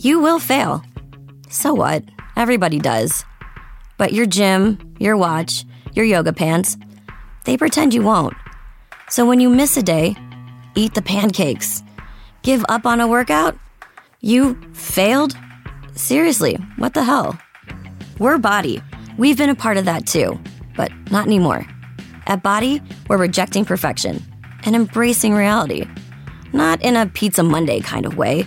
[0.00, 0.84] You will fail.
[1.50, 2.04] So what?
[2.36, 3.24] Everybody does.
[3.96, 6.76] But your gym, your watch, your yoga pants,
[7.44, 8.34] they pretend you won't.
[9.08, 10.14] So when you miss a day,
[10.76, 11.82] eat the pancakes.
[12.42, 13.58] Give up on a workout?
[14.20, 15.36] You failed?
[15.96, 17.36] Seriously, what the hell?
[18.20, 18.80] We're Body.
[19.18, 20.38] We've been a part of that too,
[20.76, 21.66] but not anymore.
[22.28, 24.22] At Body, we're rejecting perfection
[24.62, 25.86] and embracing reality.
[26.52, 28.46] Not in a Pizza Monday kind of way,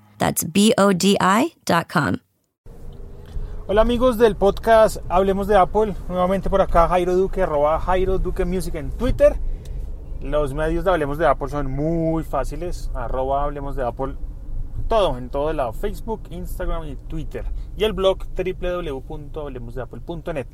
[0.21, 2.17] That's B O D I.com.
[3.65, 5.95] Hola amigos del podcast Hablemos de Apple.
[6.07, 9.39] Nuevamente por acá Jairo Duque, arroba Jairo Duque Music en Twitter.
[10.21, 12.91] Los medios de Hablemos de Apple son muy fáciles.
[12.93, 14.13] Arroba Hablemos de Apple.
[14.87, 15.73] Todo, en todo el lado.
[15.73, 17.45] Facebook, Instagram y Twitter.
[17.75, 20.45] Y el blog www.hablemosdeapple.net.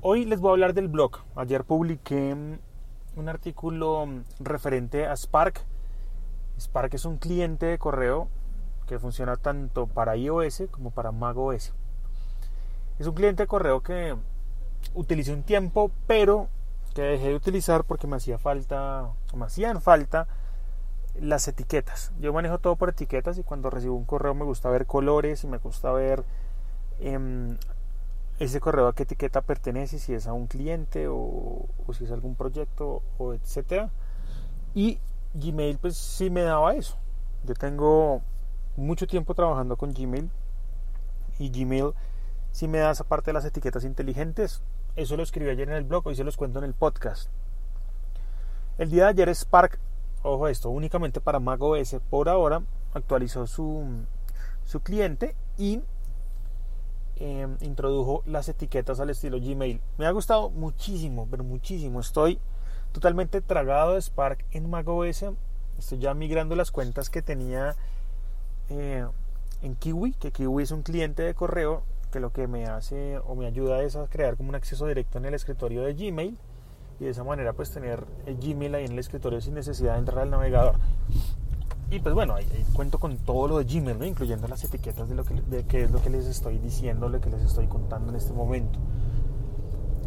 [0.00, 1.18] Hoy les voy a hablar del blog.
[1.36, 2.34] Ayer publiqué
[3.14, 4.08] un artículo
[4.40, 5.64] referente a Spark.
[6.58, 8.26] Spark es un cliente de correo
[8.90, 11.72] que funciona tanto para iOS como para macOS.
[12.98, 14.16] Es un cliente de correo que
[14.94, 16.48] utilicé un tiempo, pero
[16.92, 20.26] que dejé de utilizar porque me hacía falta, me hacían falta
[21.20, 22.10] las etiquetas.
[22.18, 25.46] Yo manejo todo por etiquetas y cuando recibo un correo me gusta ver colores y
[25.46, 26.24] me gusta ver
[26.98, 27.56] eh,
[28.40, 31.64] ese correo a qué etiqueta pertenece, si es a un cliente o
[31.96, 33.90] si es algún proyecto o etcétera.
[34.74, 34.98] Y
[35.34, 36.96] Gmail pues sí me daba eso.
[37.44, 38.22] Yo tengo
[38.80, 40.30] mucho tiempo trabajando con Gmail
[41.38, 41.92] y Gmail
[42.50, 44.62] sí me da esa parte de las etiquetas inteligentes.
[44.96, 47.30] Eso lo escribí ayer en el blog, hoy se los cuento en el podcast.
[48.78, 49.78] El día de ayer Spark,
[50.22, 52.62] ojo esto, únicamente para macOS por ahora,
[52.94, 54.04] actualizó su,
[54.64, 55.82] su cliente y
[57.16, 59.80] eh, introdujo las etiquetas al estilo Gmail.
[59.98, 62.00] Me ha gustado muchísimo, pero muchísimo.
[62.00, 62.40] Estoy
[62.92, 65.26] totalmente tragado de Spark en macOS.
[65.78, 67.76] Estoy ya migrando las cuentas que tenía
[68.70, 69.06] eh,
[69.62, 73.34] en Kiwi, que Kiwi es un cliente de correo que lo que me hace o
[73.34, 76.36] me ayuda es a crear como un acceso directo en el escritorio de Gmail
[76.98, 80.00] y de esa manera pues tener el Gmail ahí en el escritorio sin necesidad de
[80.00, 80.76] entrar al navegador.
[81.90, 84.04] Y pues bueno, ahí, cuento con todo lo de Gmail, ¿no?
[84.04, 87.20] incluyendo las etiquetas de lo que de qué es lo que les estoy diciendo, lo
[87.20, 88.78] que les estoy contando en este momento.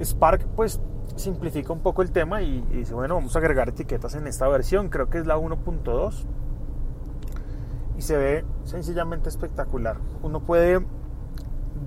[0.01, 0.79] Spark pues
[1.15, 4.89] simplifica un poco el tema y dice, bueno, vamos a agregar etiquetas en esta versión,
[4.89, 6.25] creo que es la 1.2
[8.03, 9.97] se ve sencillamente espectacular.
[10.21, 10.85] Uno puede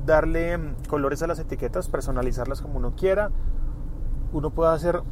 [0.05, 3.31] darle mm, colores a las etiquetas, personalizarlas como uno quiera.
[4.33, 5.03] Uno puede hacer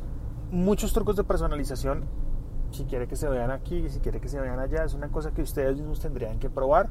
[0.50, 2.04] muchos trucos de personalización
[2.70, 4.84] si quiere que se vean aquí, si quiere que se vean allá.
[4.84, 6.88] Es una cosa que ustedes mismos tendrían que probar.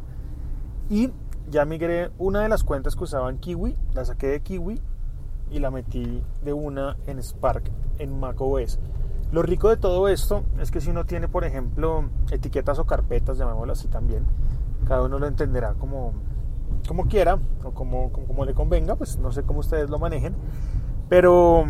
[0.90, 1.12] Y
[1.50, 4.82] ya migré una de las cuentas que usaba en Kiwi, la saqué de Kiwi
[5.52, 7.70] y la metí de una en Spark
[8.00, 8.80] en macOS.
[9.34, 13.40] Lo rico de todo esto es que si uno tiene, por ejemplo, etiquetas o carpetas,
[13.40, 14.28] llamémoslo así también,
[14.88, 16.14] cada uno lo entenderá como,
[16.88, 20.36] como quiera o como, como, como, le convenga, pues no sé cómo ustedes lo manejen,
[21.10, 21.66] pero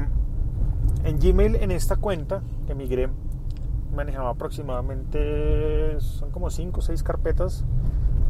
[1.06, 3.07] en Gmail en esta cuenta que migré
[3.96, 7.63] manejaba aproximadamente, son como 5 o 6 carpetas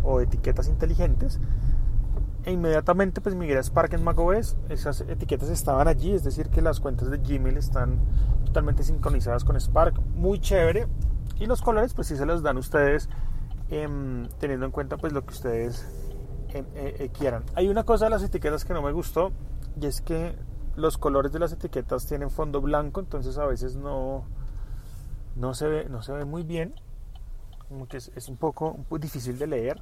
[0.03, 1.39] o etiquetas inteligentes
[2.45, 6.61] e inmediatamente pues migré a Spark en macOS, esas etiquetas estaban allí, es decir que
[6.61, 7.99] las cuentas de Gmail están
[8.45, 10.87] totalmente sincronizadas con Spark, muy chévere
[11.39, 13.09] y los colores pues sí se los dan ustedes
[13.69, 13.87] eh,
[14.39, 15.85] teniendo en cuenta pues lo que ustedes
[16.53, 17.43] eh, eh, quieran.
[17.55, 19.31] Hay una cosa de las etiquetas que no me gustó
[19.79, 20.35] y es que
[20.75, 24.25] los colores de las etiquetas tienen fondo blanco, entonces a veces no,
[25.35, 26.75] no, se, ve, no se ve muy bien,
[27.69, 29.81] como que es, es un poco un poco difícil de leer.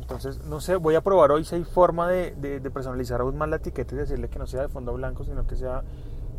[0.00, 3.56] Entonces, no sé, voy a probar hoy si hay forma de, personalizar aún más la
[3.56, 5.82] etiqueta y decirle que no sea de fondo blanco, sino que sea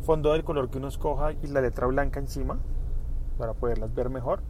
[0.02, 2.58] fondo del color que uno escoja y la letra blanca encima
[3.38, 4.40] para poderlas ver mejor.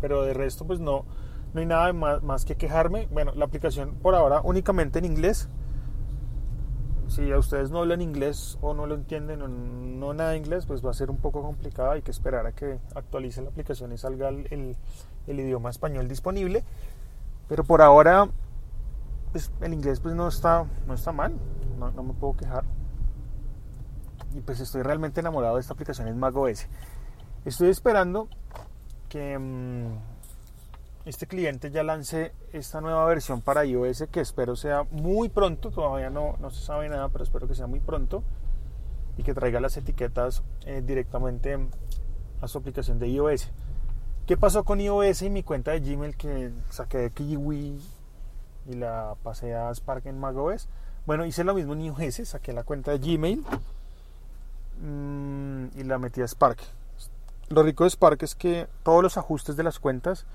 [0.00, 1.04] Pero de resto, pues no,
[1.52, 3.08] no hay nada más, más que quejarme.
[3.10, 5.48] Bueno, la aplicación por ahora únicamente en inglés.
[7.08, 10.64] Si a ustedes no hablan inglés o no lo entienden o no nada de inglés,
[10.64, 11.90] pues va a ser un poco complicado.
[11.90, 14.76] Hay que esperar a que actualice la aplicación y salga el,
[15.26, 16.62] el idioma español disponible.
[17.50, 18.28] Pero por ahora,
[19.32, 21.34] pues el inglés pues no está, no está mal,
[21.76, 22.62] no, me puedo quejar.
[24.32, 26.68] Y pues estoy realmente enamorado de esta aplicación en macOS.
[27.44, 28.28] Estoy esperando
[29.08, 29.98] que mmm,
[31.06, 36.08] este cliente ya lancé esta nueva versión para iOS que espero sea muy pronto, todavía
[36.08, 38.22] no, no se sabe nada, pero espero que sea muy pronto
[39.16, 41.58] y que traiga las etiquetas eh, directamente
[42.40, 43.50] a su aplicación de iOS.
[44.30, 47.80] ¿Qué pasó con iOS y mi cuenta de Gmail que saqué de Kiwi
[48.66, 50.68] y la pasé a Spark en macOS?
[51.04, 53.44] Bueno, hice lo mismo en iOS, saqué la cuenta de Gmail
[54.82, 56.60] mmm, y la metí a Spark.
[57.48, 60.26] Lo rico de Spark es que todos los ajustes de las cuentas,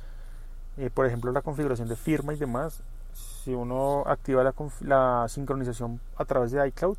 [0.75, 2.83] eh, por ejemplo la configuración de firma y demás,
[3.13, 6.97] si uno activa la, la sincronización a través de iCloud,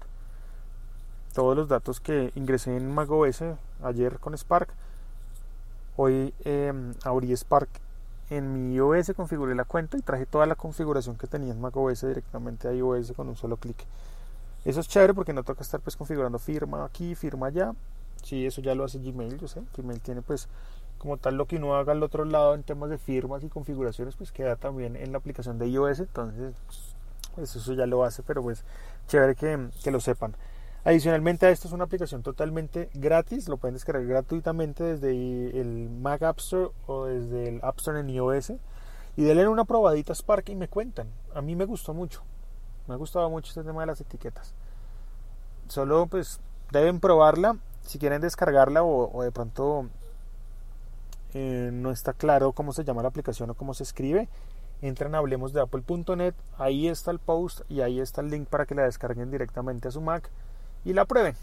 [1.34, 3.42] todos los datos que ingresé en macOS
[3.82, 4.72] ayer con Spark,
[5.96, 6.72] hoy eh,
[7.04, 7.68] abrí Spark
[8.30, 12.02] en mi iOS, configuré la cuenta y traje toda la configuración que tenía en macOS
[12.02, 13.76] directamente a iOS con un solo clic.
[14.64, 17.72] Eso es chévere porque no toca estar pues configurando firma aquí, firma allá.
[18.22, 19.62] Sí, eso ya lo hace Gmail, yo sé.
[19.76, 20.48] Gmail tiene pues
[20.98, 24.16] como tal lo que uno haga al otro lado en temas de firmas y configuraciones
[24.16, 26.00] pues queda también en la aplicación de iOS.
[26.00, 26.54] Entonces
[27.36, 28.64] pues eso ya lo hace, pero pues
[29.06, 30.34] chévere que, que lo sepan.
[30.86, 35.10] Adicionalmente a esto es una aplicación totalmente gratis, lo pueden descargar gratuitamente desde
[35.60, 38.52] el Mac App Store o desde el App Store en iOS
[39.16, 41.08] y denle una probadita a Spark y me cuentan.
[41.34, 42.22] A mí me gustó mucho,
[42.86, 44.54] me ha gustado mucho este tema de las etiquetas.
[45.66, 46.38] Solo pues
[46.70, 49.88] deben probarla si quieren descargarla o, de pronto
[51.34, 54.28] eh, no está claro cómo se llama la aplicación o cómo se escribe.
[54.82, 58.66] Entran a hablemos de apple.net, ahí está el post y ahí está el link para
[58.66, 60.30] que la descarguen directamente a su Mac
[60.86, 61.34] y la prueben.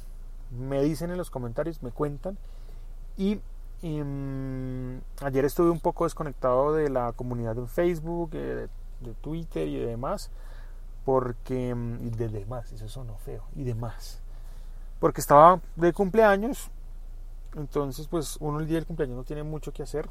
[0.52, 2.38] Me dicen en los comentarios, me cuentan.
[3.18, 3.42] Y
[3.82, 8.70] em, ayer estuve un poco desconectado de la comunidad en Facebook, eh,
[9.02, 10.32] de, Twitter y demás.
[11.04, 11.70] Porque.
[11.70, 13.44] Em, y de demás, eso sonó feo.
[13.56, 14.22] Y demás.
[15.02, 16.72] Porque estaba de cumpleaños.
[17.56, 20.10] Entonces, pues uno el día del cumpleaños no tiene mucho que hacer.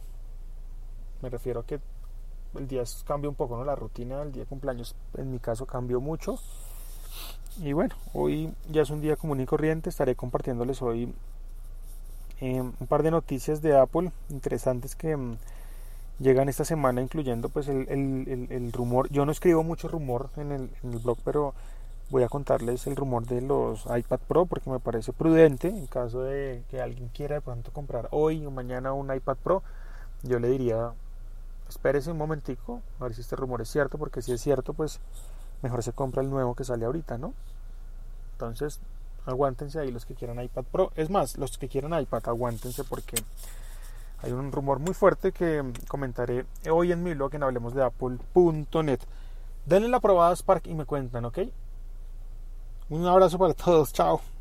[1.23, 1.81] Me refiero a que
[2.55, 3.64] el día cambia un poco, ¿no?
[3.64, 6.38] La rutina del día de cumpleaños, en mi caso, cambió mucho.
[7.61, 11.12] Y bueno, hoy ya es un día común y corriente, estaré compartiéndoles hoy
[12.41, 15.37] eh, un par de noticias de Apple interesantes que mm,
[16.19, 21.19] llegan esta semana, incluyendo pues el, rumor, yo no escribo mucho rumor en el, blog,
[21.25, 21.55] pero
[22.11, 26.23] voy a contarles el rumor de los iPad Pro porque me parece prudente en caso
[26.23, 29.62] de que alguien quiera de pronto comprar hoy o mañana un iPad Pro,
[30.23, 30.93] yo le diría
[31.69, 35.00] espérese un momentico a ver si este rumor es cierto, porque si es cierto pues
[35.62, 37.35] mejor se compra el nuevo que sale ahorita, ¿no?
[38.32, 38.81] Entonces,
[39.26, 40.93] aguántense ahí los que quieran iPad Pro.
[40.97, 43.17] Es más, los que quieran iPad, aguántense porque
[44.23, 49.00] hay un rumor muy fuerte que comentaré hoy en mi blog en hablemos de apple.net.
[49.67, 51.38] Denle la probada Spark y me cuentan, ¿ok?
[52.91, 54.23] Un abrazo para todos, chao.